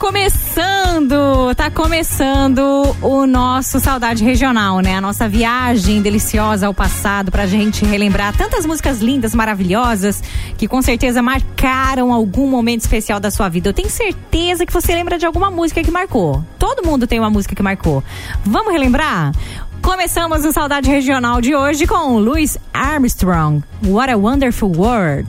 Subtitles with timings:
[0.00, 4.96] começando, tá começando o nosso Saudade Regional, né?
[4.96, 10.22] A nossa viagem deliciosa ao passado pra gente relembrar tantas músicas lindas, maravilhosas,
[10.56, 13.68] que com certeza marcaram algum momento especial da sua vida.
[13.68, 16.42] Eu tenho certeza que você lembra de alguma música que marcou.
[16.58, 18.02] Todo mundo tem uma música que marcou.
[18.42, 19.32] Vamos relembrar?
[19.82, 23.62] Começamos o Saudade Regional de hoje com Louis Armstrong.
[23.84, 25.28] What a Wonderful World.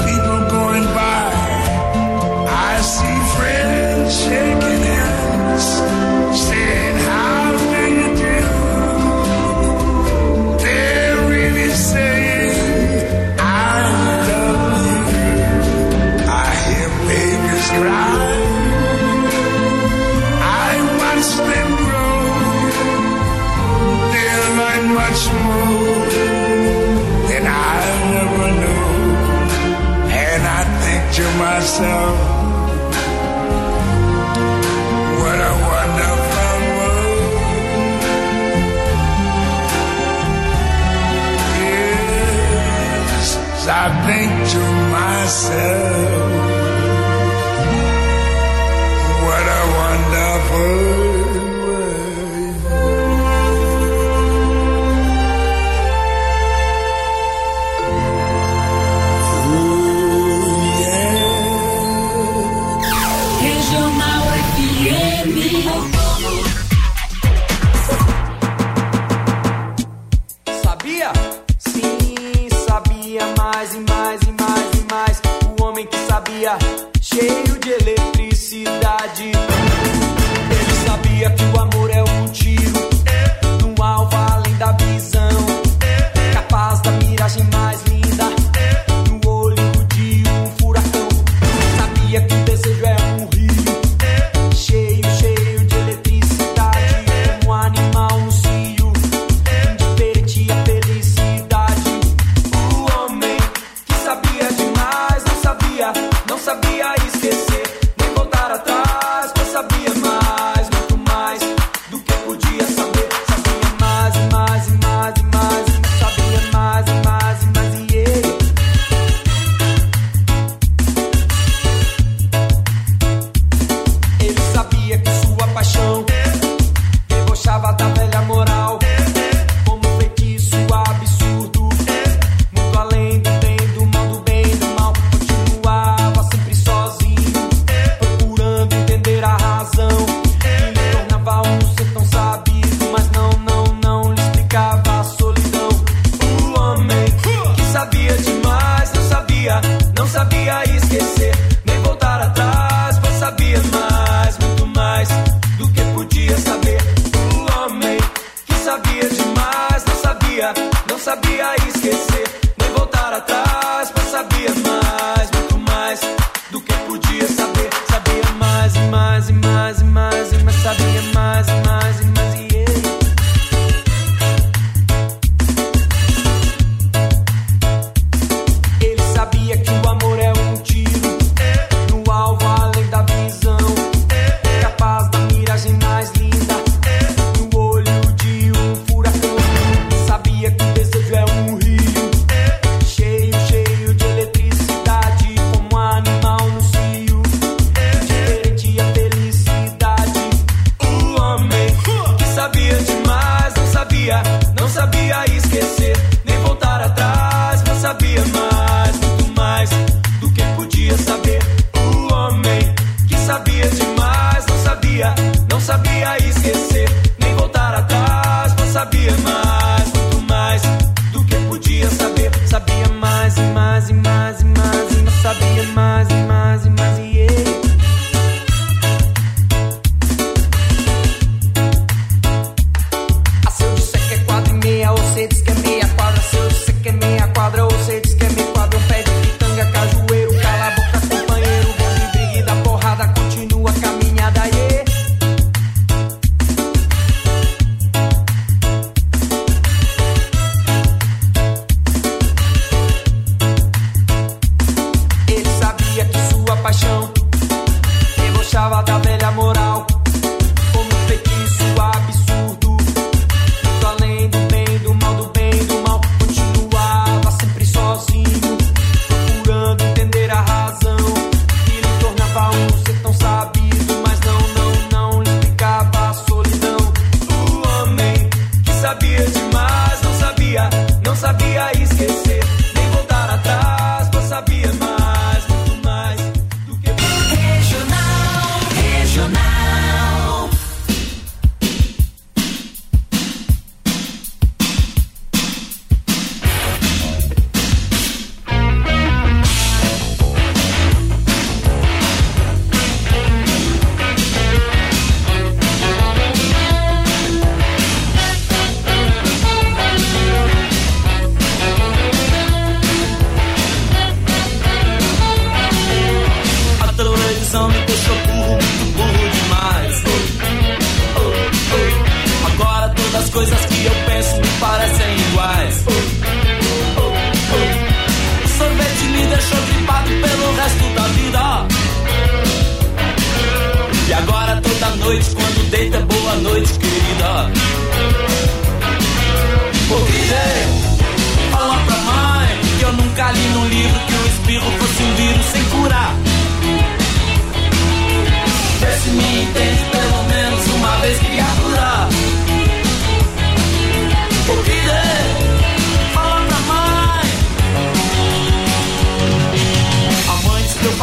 [0.71, 1.31] going by.
[2.47, 6.70] I see friends shaking hands.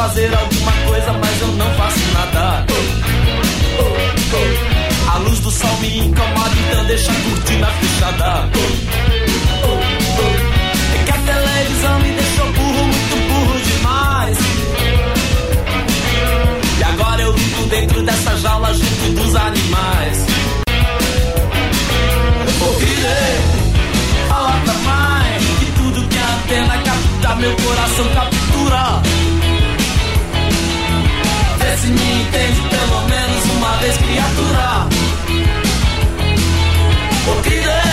[0.09, 2.65] Fazer alguma coisa, mas eu não faço nada.
[5.13, 8.49] A luz do sol me incomoda, então deixa a cortina fechada.
[10.95, 14.39] É que a televisão me deixou burro, muito burro demais.
[16.79, 20.27] E agora eu vivo dentro dessa jaula junto dos animais.
[22.79, 23.09] Filho,
[24.29, 28.38] fala pra mãe que tudo que a antena capta, meu coração captura.
[31.81, 34.89] Se me entende pelo menos uma vez, criatura.
[37.45, 37.88] Filho, fala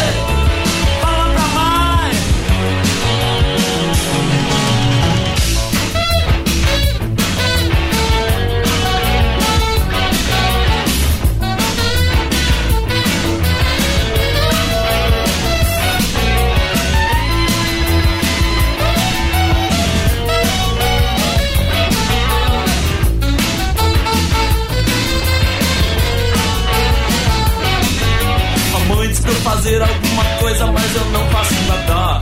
[30.95, 32.21] eu não faço nada.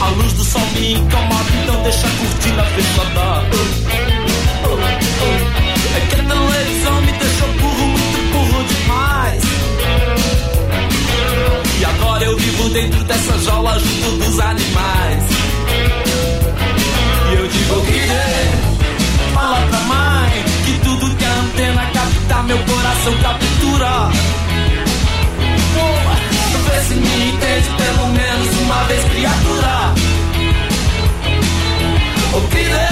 [0.00, 3.42] A luz do sol me incomoda, então deixa a cortina fechada.
[5.96, 9.42] É que a televisão me deixou burro, muito burro demais.
[11.80, 15.24] E agora eu vivo dentro dessa jaula junto dos animais.
[17.30, 23.14] E eu digo que fala pra mãe que tudo que a antena capta, meu coração
[23.22, 24.10] captura.
[26.88, 29.94] Se me entende pelo menos uma vez, criatura.
[32.34, 32.83] O que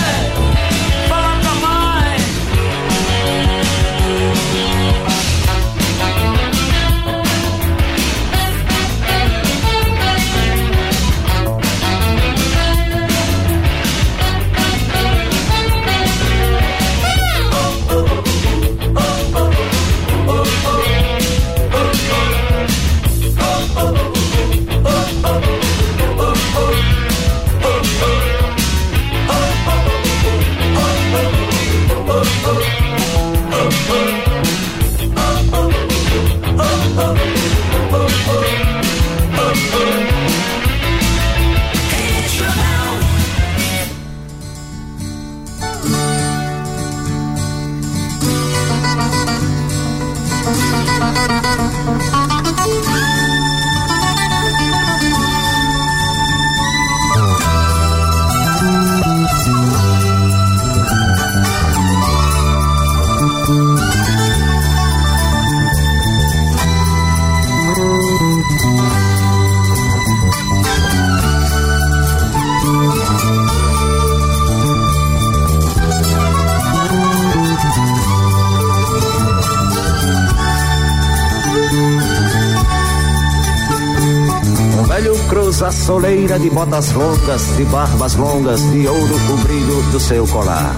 [86.52, 90.76] botas longas, de barbas longas, de ouro o brilho do seu colar.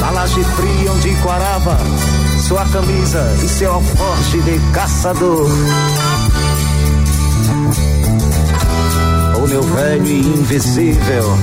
[0.00, 1.78] Na laje fria onde quarava,
[2.46, 5.48] sua camisa e seu alforje de caçador.
[9.42, 11.38] O meu velho e invisível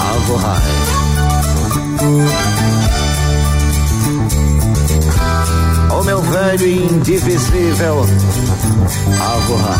[0.00, 0.62] Alvorrai.
[5.98, 8.06] O meu velho e indivisível
[9.20, 9.78] Alvorrai.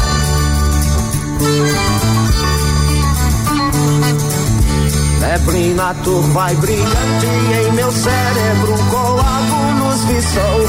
[5.20, 7.26] Neblina turva e brilhante
[7.66, 10.66] em meu cérebro, coágulos vi sol.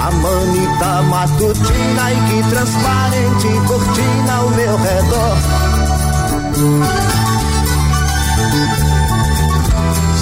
[0.00, 5.36] A manita matutina e que transparente cortina ao meu redor.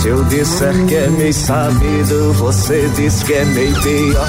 [0.00, 4.28] Se eu disser que é meio sabido, você diz que é meio pior.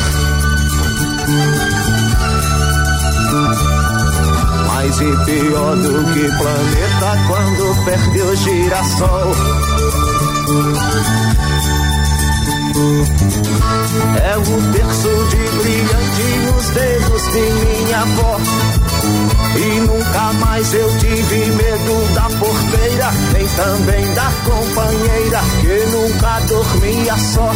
[4.67, 9.31] Mais e pior do que planeta quando perde o girassol.
[14.25, 18.90] É o terço de brilhante nos dedos de minha avó.
[19.55, 27.17] E nunca mais eu tive medo da porteira, nem também da companheira, que nunca dormia
[27.17, 27.51] só.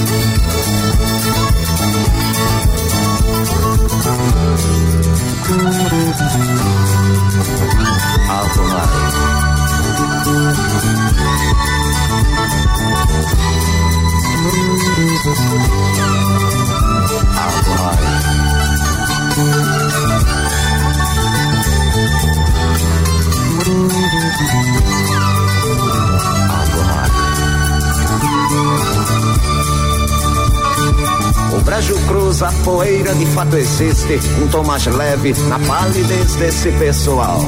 [31.54, 36.72] O brejo cruza a poeira, de fato existe um tom mais leve na palidez desse
[36.72, 37.40] pessoal.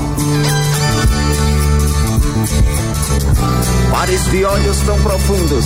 [3.90, 5.66] Pares de olhos tão profundos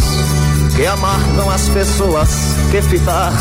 [0.75, 2.29] que amargam as pessoas
[2.71, 3.33] que fitar.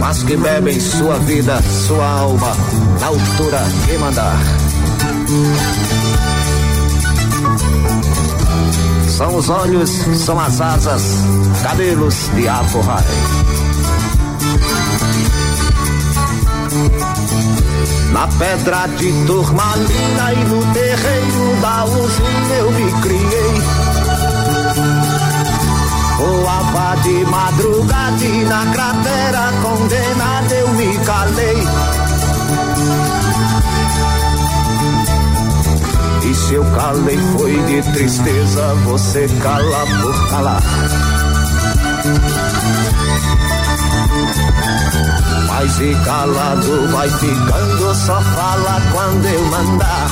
[0.00, 2.56] Mas que bebem sua vida, sua alma,
[2.98, 4.38] na altura que mandar.
[9.06, 11.02] São os olhos, são as asas,
[11.62, 13.04] cabelos de Aforrai.
[18.12, 23.79] Na pedra de turmalina e no terreiro da usina eu me criei.
[26.20, 31.56] Voava de madrugada e na cratera condenada eu me calei.
[36.22, 40.62] E se eu calei foi de tristeza, você cala por calar.
[45.48, 50.10] Mas e calado vai ficando, só fala quando eu mandar.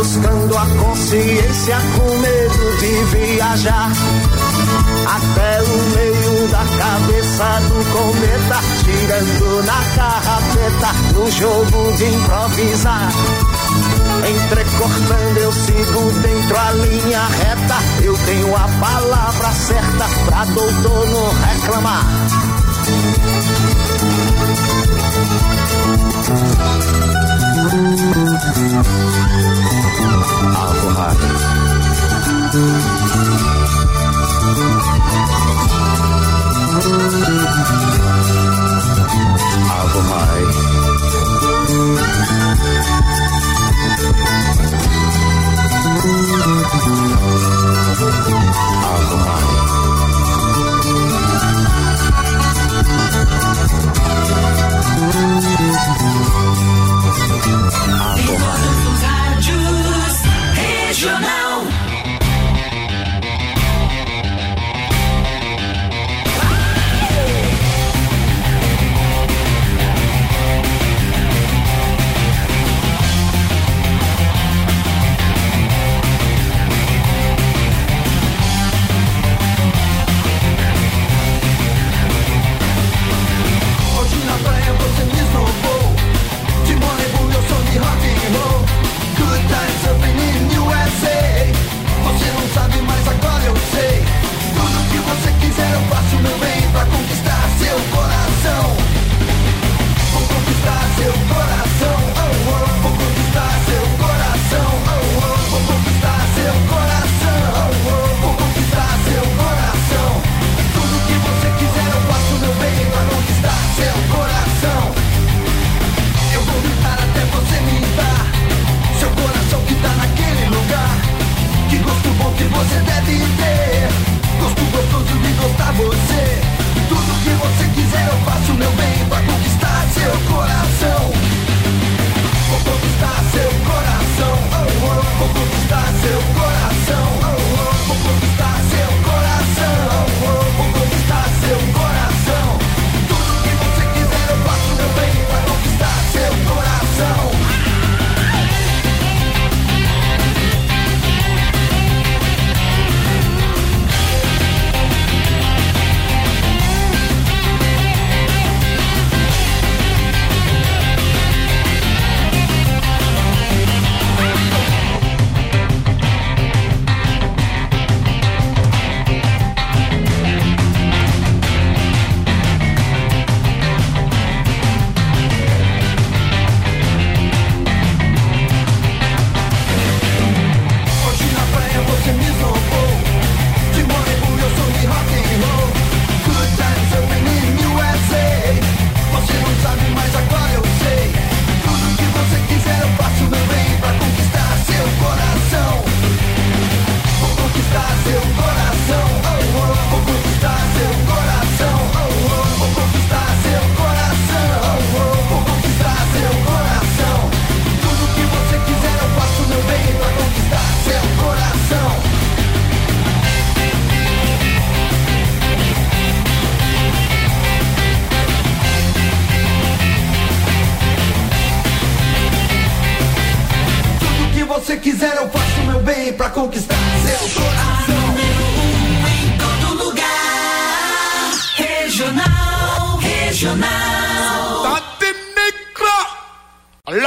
[0.00, 3.92] Rebuscando a consciência com medo de viajar
[5.04, 13.12] até o meio da cabeça do cometa, tirando na carrapeta no jogo de improvisar.
[14.26, 21.28] Entrecortando eu sigo dentro a linha reta, eu tenho a palavra certa pra doutor não
[21.44, 22.06] reclamar.
[28.50, 29.59] Rádios
[30.00, 30.70] Regional.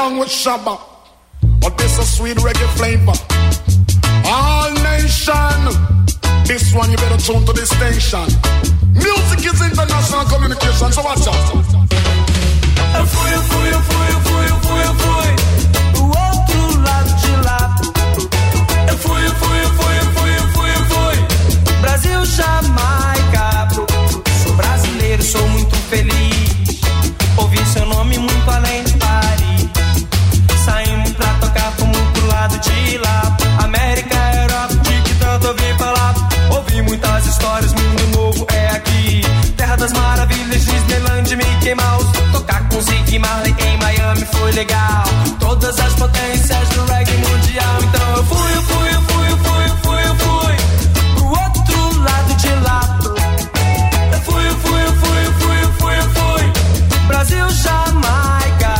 [0.04, 0.80] Along with Shabba.
[1.62, 3.16] But this a sweet reggae flavor.
[4.26, 5.60] All nation.
[6.46, 8.28] This one you better tune to this station.
[8.94, 11.44] Music is international communication, so watch out.
[13.14, 15.30] Fui, fui, fui, fui, fui, fui
[15.94, 17.62] pro outro lado de lá.
[18.90, 21.16] Eu fui, fui, fui, fui, fui, fui.
[21.82, 23.48] Brasil, Jamaica.
[24.44, 26.82] Sou brasileiro, sou muito feliz.
[27.38, 28.94] Ouvi seu nome muito além de
[37.44, 39.22] histórias, mundo novo é aqui.
[39.58, 42.08] Terra das maravilhas, Disneyland, Mickey Mouse.
[42.32, 45.04] Tocar com Ziggy Marley em Miami foi legal.
[45.40, 47.78] Todas as potências do reggae mundial.
[47.84, 50.56] Então eu fui, eu fui, eu fui, eu fui, eu fui, eu fui.
[51.16, 53.00] Pro outro lado de lá.
[54.14, 57.08] Eu fui, eu fui, eu fui, eu fui, eu fui, eu fui.
[57.08, 58.74] Brasil, Jamaica.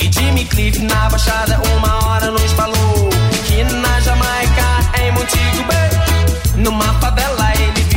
[0.00, 3.10] E Jimmy Cliff na baixada, uma hora nos falou
[3.46, 4.66] que na Jamaica,
[5.02, 5.90] em Montego Bay,
[6.56, 7.33] numa favela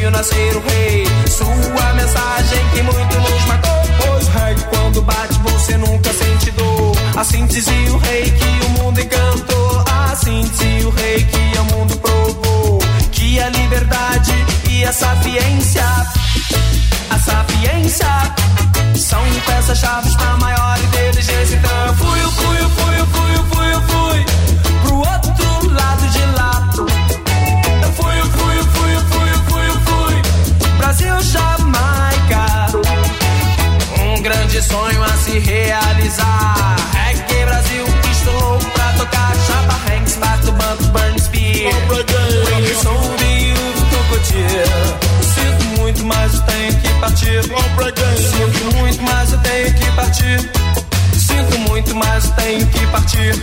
[0.07, 1.05] viu nascer o rei.
[1.27, 3.81] Sua mensagem que muito nos marcou.
[3.99, 6.95] Pois reggae quando bate você nunca sente dor.
[7.15, 9.83] Assim dizia o rei que o mundo encantou.
[10.11, 12.79] Assim dizia o rei que o mundo provou.
[13.11, 14.33] Que a liberdade
[14.69, 15.85] e a sapiência,
[17.09, 18.07] a sapiência
[18.95, 21.55] são peças-chave pra maior inteligência.
[21.55, 24.25] Então fui, eu fui, eu fui, eu fui, eu fui, eu fui
[24.83, 26.56] pro outro lado de lá.
[31.31, 32.67] Jamaica.
[33.99, 36.75] Um grande sonho a se realizar.
[36.93, 39.33] Reggae Brasil, estou pra tocar.
[39.47, 41.73] Chapa Hanks, bato banco, burn spear.
[42.59, 43.55] You sold you,
[43.89, 44.67] cocotier.
[45.21, 47.43] Sinto muito, mas eu tenho que partir.
[47.43, 50.51] Sinto muito, mas eu tenho que partir.
[51.13, 53.33] Sinto muito, mas eu tenho que partir.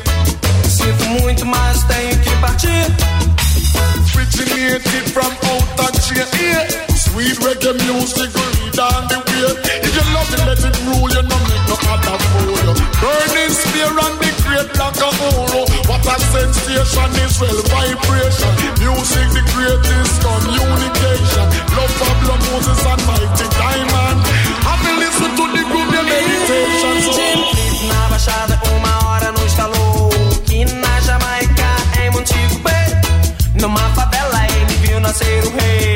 [0.68, 3.14] Sinto muito, mas eu tenho que partir.
[4.34, 6.93] originated from out of chain.
[7.14, 9.54] Sweet reggae music, read on the way.
[9.86, 11.06] If you love it, let it rule.
[11.14, 12.74] You no make no other fool.
[12.98, 15.62] Burning spear and the great like a hole.
[15.86, 18.50] What a sensation is well vibration.
[18.82, 21.46] Music the greatest communication.
[21.78, 24.18] Love Pablo Moses and mighty diamond.
[24.66, 26.94] Have you listen to the group your meditation.
[27.14, 30.10] So na baixada, uma hora nos falou
[30.50, 31.70] que na Jamaica,
[32.02, 32.90] em Montego Bay,
[33.62, 35.94] numa favela ele viu nascer o rei.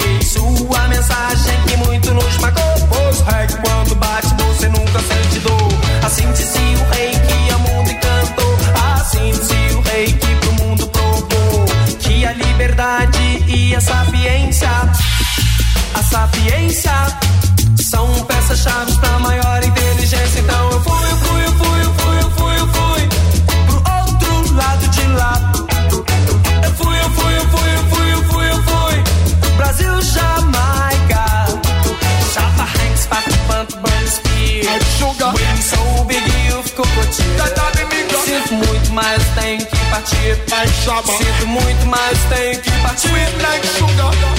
[13.89, 14.69] Sapiência,
[15.95, 16.93] a sapiência
[17.91, 20.41] são peças-chave pra maior inteligência.
[20.41, 20.78] Então
[40.09, 40.39] partir.
[40.51, 41.13] Like Shabba.
[41.13, 43.09] Sinto muito, mas tenho que partir.
[43.09, 44.38] Sweet like sugar,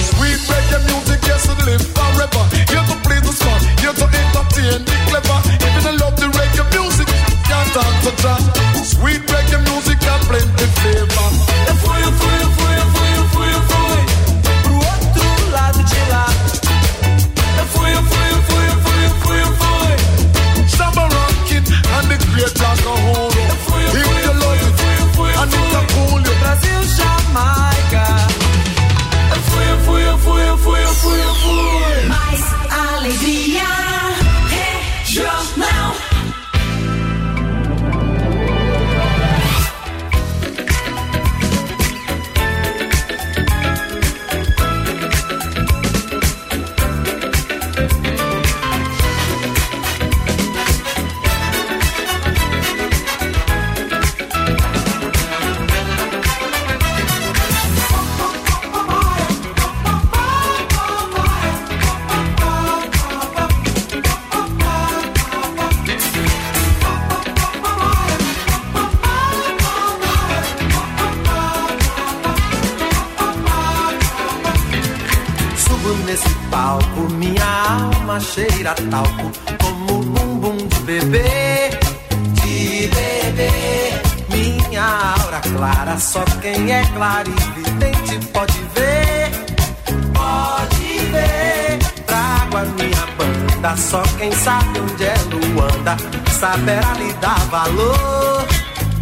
[96.40, 98.46] saberá lhe dar valor.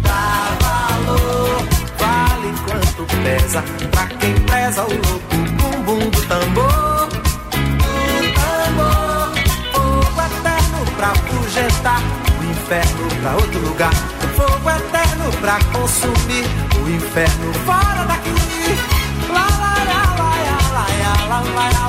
[0.03, 1.63] Dá valor,
[1.97, 7.07] vale quanto pesa pra quem preza o louco bumbum do tambor.
[7.79, 9.31] Do tambor,
[9.71, 12.01] fogo eterno pra projetar
[12.39, 13.93] o inferno pra outro lugar.
[14.35, 18.33] Fogo eterno pra consumir o inferno fora daqui.
[19.29, 20.85] Lá, lá, lá, lá, lá, lá,
[21.29, 21.88] lá, lá, lá, lá.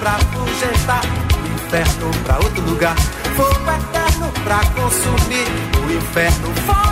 [0.00, 2.96] Pra fugentar, o inferno pra outro lugar.
[3.36, 5.46] Fogo eterno pra consumir,
[5.86, 6.89] o inferno fora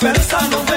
[0.00, 0.67] Pensando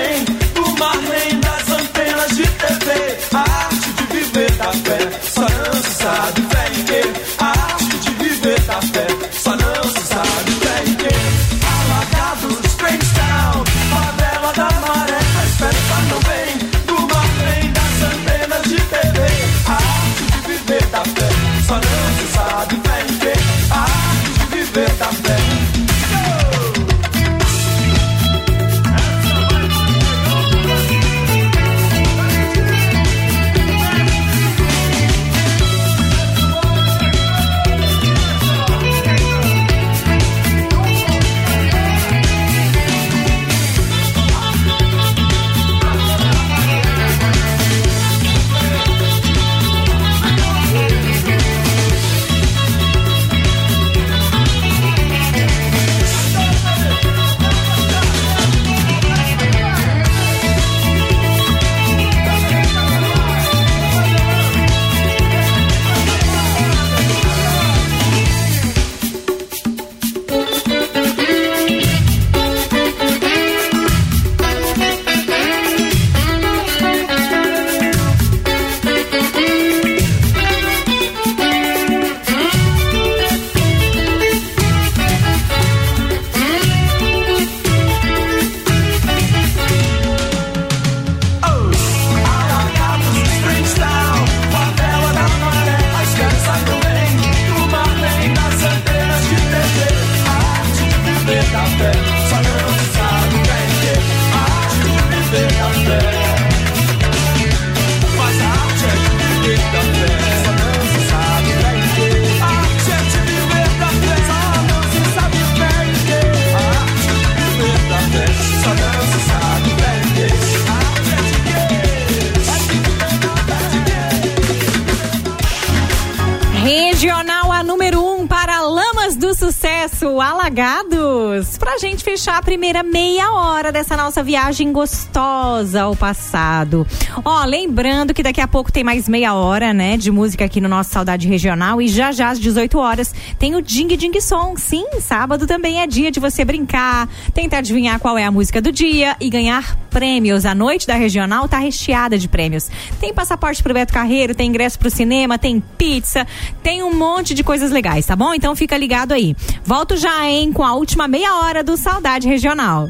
[129.91, 131.57] Sucesso, Alagados.
[131.57, 136.85] Pra gente fechar a primeira meia hora dessa nossa viagem gostosa ao passado.
[137.23, 140.69] Ó, lembrando que daqui a pouco tem mais meia hora, né, de música aqui no
[140.69, 141.81] nosso Saudade Regional.
[141.81, 144.59] E já já às 18 horas tem o Ding Ding Song.
[144.59, 148.71] Sim, sábado também é dia de você brincar, tentar adivinhar qual é a música do
[148.71, 150.45] dia e ganhar prêmios.
[150.45, 152.69] A noite da Regional tá recheada de prêmios.
[152.99, 156.25] Tem passaporte pro Beto Carreiro, tem ingresso pro cinema, tem pizza,
[156.63, 158.33] tem um monte de coisas legais, tá bom?
[158.33, 159.35] Então fica ligado aí.
[159.81, 162.87] Volto já, hein, com a última meia hora do Saudade Regional.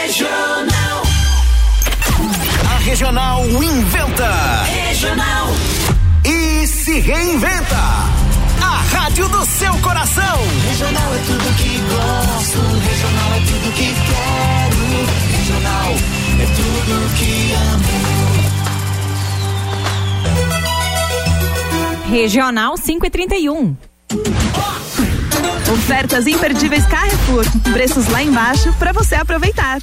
[0.00, 1.02] Regional,
[2.72, 5.48] A Regional inventa regional,
[6.24, 7.76] e se reinventa.
[8.62, 10.38] A rádio do seu coração.
[10.68, 14.53] regional é tudo que gosto, regional é tudo que quero,
[22.08, 23.76] Regional 5 e 31.
[25.72, 27.44] Ofertas imperdíveis Carrefour.
[27.72, 29.78] Preços lá embaixo para você aproveitar.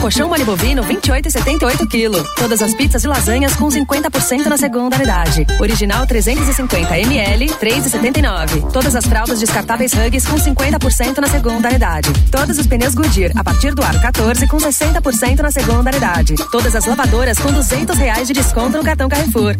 [0.00, 2.24] Colchão mole bovino 28,78 kg.
[2.36, 5.46] Todas as pizzas e lasanhas com 50% na segunda unidade.
[5.60, 8.70] Original 350 ml 3,79.
[8.72, 12.12] Todas as fraldas descartáveis Hugs com 50% na segunda unidade.
[12.30, 16.34] Todos os pneus Goodyear a partir do aro 14 com 60% na segunda unidade.
[16.50, 19.56] Todas as lavadoras com 200 reais de desconto no cartão Carrefour.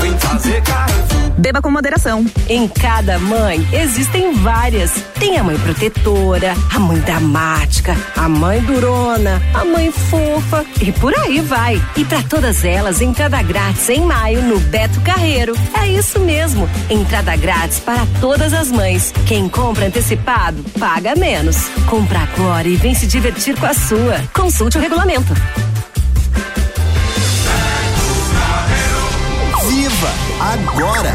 [0.00, 1.16] Vem fazer Carrefour.
[1.38, 2.24] Beba com moderação.
[2.48, 4.92] Em cada mãe existem várias.
[5.18, 11.12] Tem a mãe protetora, a mãe dramática, a mãe durona, a mãe fofa e por
[11.18, 11.82] aí vai.
[11.96, 15.54] E para todas elas, entrada grátis em maio no Beto Carreiro.
[15.74, 19.12] É isso mesmo, entrada grátis para todas as mães.
[19.26, 21.56] Quem compra antecipado, paga menos.
[21.88, 24.20] Compra agora e vem se divertir com a sua.
[24.32, 25.34] Consulte o regulamento.
[29.68, 31.12] Viva agora.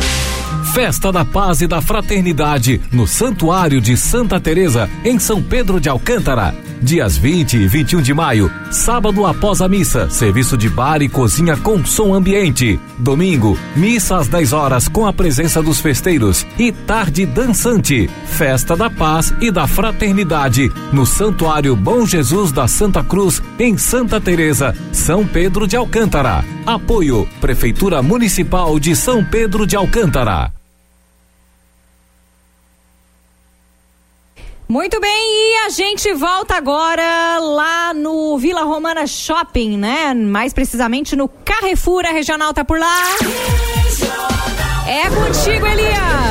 [0.73, 5.89] Festa da Paz e da Fraternidade no Santuário de Santa Teresa, em São Pedro de
[5.89, 6.53] Alcântara.
[6.81, 11.55] Dias 20 e 21 de maio, sábado após a missa, serviço de bar e cozinha
[11.55, 12.79] com som ambiente.
[12.97, 18.09] Domingo, missa às 10 horas com a presença dos festeiros e tarde dançante.
[18.25, 24.19] Festa da Paz e da Fraternidade no Santuário Bom Jesus da Santa Cruz, em Santa
[24.19, 26.43] Teresa, São Pedro de Alcântara.
[26.65, 30.60] Apoio Prefeitura Municipal de São Pedro de Alcântara.
[34.71, 40.13] Muito bem, e a gente volta agora lá no Vila Romana Shopping, né?
[40.13, 43.03] Mais precisamente no Carrefour, a regional tá por lá.
[44.87, 46.30] É contigo, Elias.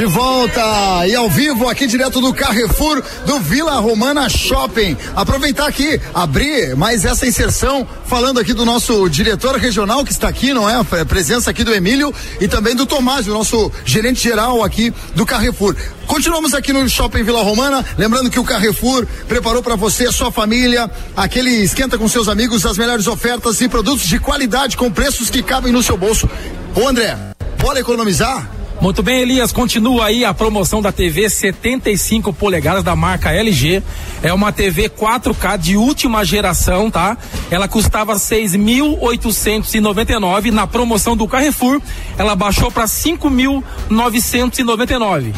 [0.00, 4.96] De volta e ao vivo aqui direto do Carrefour do Vila Romana Shopping.
[5.14, 10.54] Aproveitar aqui, abrir mais essa inserção falando aqui do nosso diretor regional que está aqui,
[10.54, 10.76] não é?
[10.76, 15.26] A presença aqui do Emílio e também do Tomás, o nosso gerente geral aqui do
[15.26, 15.76] Carrefour.
[16.06, 20.90] Continuamos aqui no Shopping Vila Romana, lembrando que o Carrefour preparou para você, sua família,
[21.14, 25.42] aquele esquenta com seus amigos, as melhores ofertas e produtos de qualidade com preços que
[25.42, 26.26] cabem no seu bolso.
[26.74, 27.18] Ô André,
[27.58, 28.59] bora economizar?
[28.80, 33.82] Muito bem, Elias, continua aí a promoção da TV 75 polegadas da marca LG.
[34.22, 37.18] É uma TV 4K de última geração, tá?
[37.50, 41.78] Ela custava 6.899 na promoção do Carrefour.
[42.16, 45.34] Ela baixou para 5.999.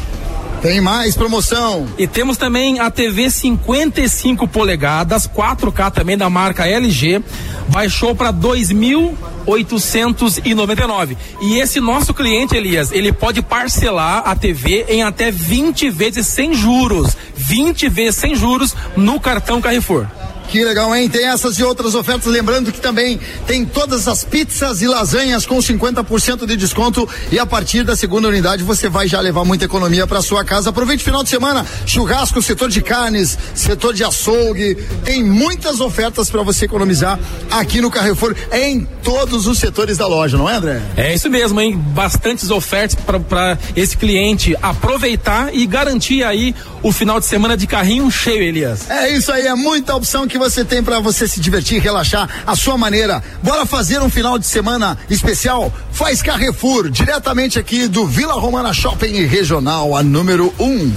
[0.62, 1.88] Tem mais promoção.
[1.98, 7.20] E temos também a TV 55 polegadas, 4K também da marca LG,
[7.66, 11.16] baixou para 2.899.
[11.40, 16.54] E esse nosso cliente, Elias, ele pode parcelar a TV em até 20 vezes sem
[16.54, 17.16] juros.
[17.34, 20.06] 20 vezes sem juros no cartão Carrefour.
[20.52, 21.08] Que legal, hein?
[21.08, 22.26] Tem essas e outras ofertas.
[22.26, 27.08] Lembrando que também tem todas as pizzas e lasanhas com 50% de desconto.
[27.30, 30.68] E a partir da segunda unidade você vai já levar muita economia para sua casa.
[30.68, 31.64] Aproveite o final de semana.
[31.86, 34.74] Churrasco, setor de carnes, setor de açougue.
[35.06, 37.18] Tem muitas ofertas para você economizar
[37.50, 40.82] aqui no Carrefour em todos os setores da loja, não é, André?
[40.98, 41.78] É isso mesmo, hein?
[41.78, 42.94] Bastantes ofertas
[43.26, 48.90] para esse cliente aproveitar e garantir aí o final de semana de carrinho cheio, Elias.
[48.90, 52.56] É isso aí, é muita opção que você tem para você se divertir, relaxar a
[52.56, 53.22] sua maneira.
[53.44, 55.72] Bora fazer um final de semana especial?
[55.92, 60.64] Faz Carrefour, diretamente aqui do Vila Romana Shopping Regional, a número 1.
[60.64, 60.94] Um.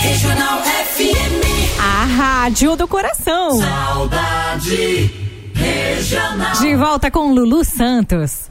[0.00, 1.78] Regional FM.
[1.78, 3.60] A rádio do coração.
[3.60, 5.10] Saudade
[5.54, 6.62] regional.
[6.62, 8.49] De volta com Lulu Santos.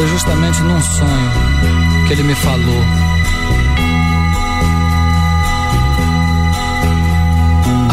[0.00, 1.30] Foi justamente num sonho
[2.06, 2.84] que ele me falou.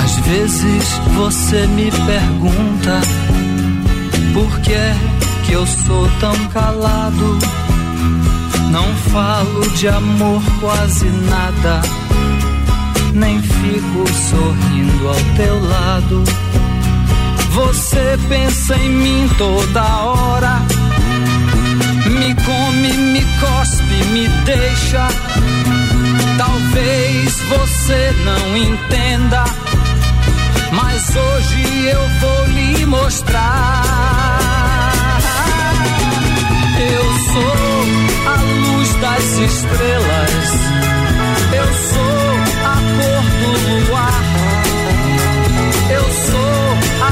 [0.01, 3.01] Às vezes você me pergunta
[4.33, 4.95] por que é
[5.45, 7.39] que eu sou tão calado.
[8.71, 11.81] Não falo de amor quase nada,
[13.13, 16.23] nem fico sorrindo ao teu lado.
[17.51, 20.61] Você pensa em mim toda hora,
[23.39, 25.07] cospe, me deixa.
[26.37, 29.43] Talvez você não entenda,
[30.71, 33.83] mas hoje eu vou lhe mostrar.
[36.79, 40.49] Eu sou a luz das estrelas,
[41.53, 42.27] eu sou
[42.65, 43.51] a cor do
[43.89, 44.23] luar,
[45.89, 46.57] eu sou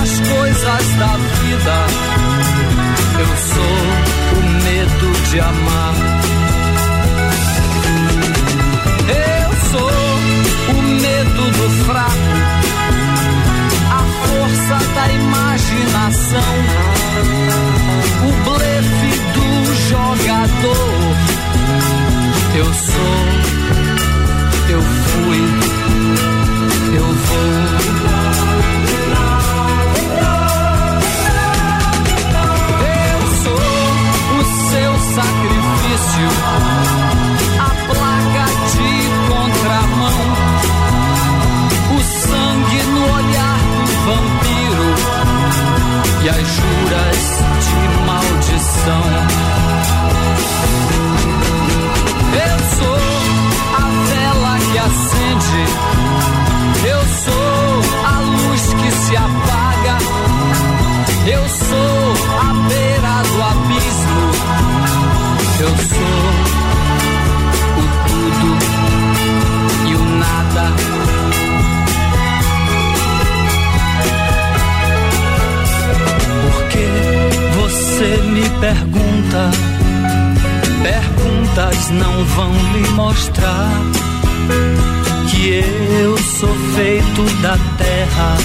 [0.01, 1.77] as coisas da vida,
[3.19, 3.94] eu sou
[5.29, 5.93] de amar.
[9.07, 9.91] Eu sou
[10.69, 12.33] o medo do fraco,
[13.91, 16.53] a força da imaginação,
[18.23, 19.47] o blefe do
[19.89, 21.15] jogador.
[22.55, 23.25] Eu sou,
[24.69, 25.41] eu fui,
[26.95, 27.74] eu vou.
[46.25, 47.23] E as juras
[47.65, 49.05] de maldição.
[52.33, 52.97] Eu sou
[53.75, 55.63] a vela que acende,
[81.87, 83.69] Mas não vão me mostrar
[85.29, 85.49] que
[86.01, 88.37] eu sou feito da terra,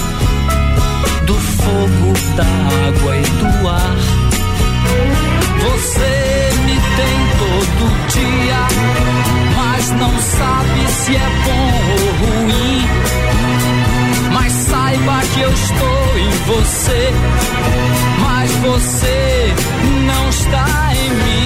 [1.25, 3.97] do fogo, da água e do ar.
[5.59, 7.83] Você me tem todo
[8.13, 8.61] dia,
[9.57, 12.85] mas não sabe se é bom ou ruim.
[14.33, 17.11] Mas saiba que eu estou em você,
[18.19, 19.53] mas você
[20.05, 21.40] não está em mim.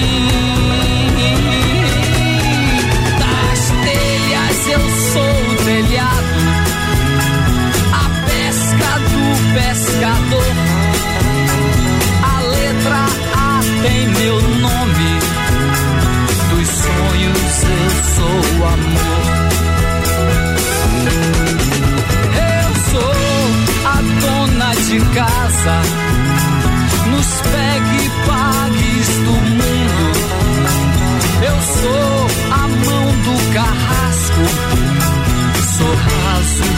[14.06, 15.18] meu nome.
[16.50, 19.26] Dos sonhos eu sou amor.
[22.54, 23.16] Eu sou
[23.84, 25.76] a dona de casa.
[27.10, 30.06] Nos pegue pagues do mundo.
[31.42, 32.16] Eu sou
[32.52, 34.44] a mão do carrasco.
[35.76, 36.75] Sou raso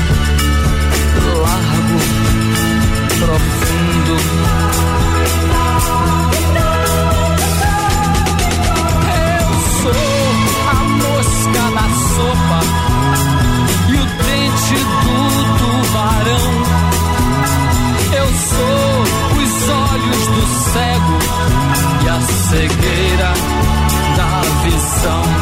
[22.49, 23.33] cegueira
[24.17, 25.38] da visão.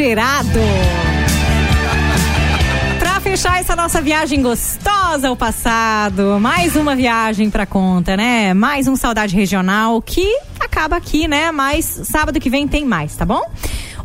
[0.00, 0.48] Exagerado.
[2.98, 8.54] Pra fechar essa nossa viagem gostosa ao passado, mais uma viagem pra conta, né?
[8.54, 10.26] Mais um Saudade Regional que
[10.58, 11.52] acaba aqui, né?
[11.52, 13.42] Mas sábado que vem tem mais, tá bom?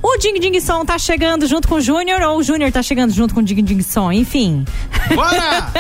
[0.08, 3.12] O Ding Ding Som tá chegando junto com o Júnior ou o Júnior tá chegando
[3.12, 4.64] junto com o Ding Ding Som, enfim.
[5.16, 5.72] Bora!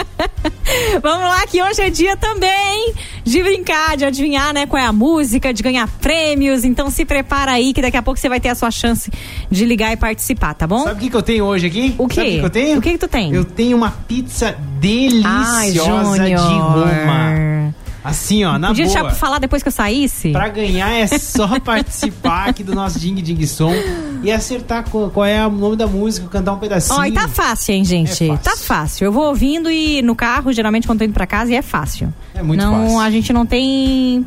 [1.00, 4.92] Vamos lá que hoje é dia também de brincar, de adivinhar, né, qual é a
[4.92, 6.64] música, de ganhar prêmios.
[6.64, 9.12] Então se prepara aí que daqui a pouco você vai ter a sua chance
[9.52, 10.84] de ligar e participar, tá bom?
[10.84, 11.94] Sabe o que, que eu tenho hoje aqui?
[11.96, 12.16] O quê?
[12.16, 12.80] Sabe o que, que eu tenho?
[12.80, 13.32] O que que tu tem?
[13.32, 16.40] Eu tenho uma pizza Ai, deliciosa de Júnior.
[16.40, 17.76] Roma.
[18.06, 19.06] Assim, ó, na Podia boa.
[19.06, 20.30] pra falar depois que eu saísse?
[20.32, 23.74] Pra ganhar é só participar aqui do nosso Ding Ding Som
[24.22, 27.00] e acertar qual, qual é o nome da música, cantar um pedacinho.
[27.00, 28.26] Ó, e tá fácil, hein, gente?
[28.26, 28.44] É fácil.
[28.44, 29.06] Tá fácil.
[29.06, 32.14] Eu vou ouvindo e no carro, geralmente quando tô indo pra casa, e é fácil.
[32.36, 33.00] É muito não, fácil.
[33.00, 34.24] a gente não tem.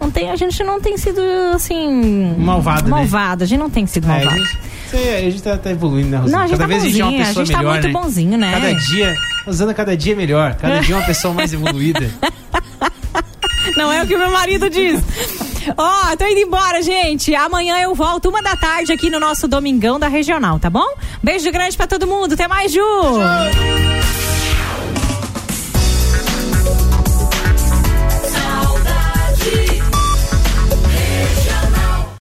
[0.00, 1.20] Não tem, a gente não tem sido
[1.54, 2.34] assim.
[2.36, 2.90] Malvado, né?
[2.90, 4.36] Malvado, a gente não tem sido É, a malvado.
[4.44, 4.58] gente,
[4.98, 6.38] a gente tá, tá evoluindo, né, Rosana?
[6.38, 7.58] Não, a gente cada tá vez a gente é uma bonzinho, a pessoa gente tá
[7.60, 7.92] melhor, muito né?
[7.92, 8.52] bonzinho, né?
[8.52, 9.14] Cada dia,
[9.46, 10.54] Rosana, cada dia é melhor.
[10.56, 12.10] Cada dia é uma pessoa mais evoluída.
[13.76, 15.00] Não é o que meu marido diz.
[15.76, 17.34] Ó, tô indo embora, gente.
[17.34, 20.86] Amanhã eu volto uma da tarde aqui no nosso Domingão da Regional, tá bom?
[21.22, 22.34] Beijo grande pra todo mundo.
[22.34, 22.80] Até mais, Ju!